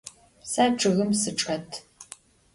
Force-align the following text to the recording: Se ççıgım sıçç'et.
Se 0.51 0.63
ççıgım 0.79 1.11
sıçç'et. 1.19 1.69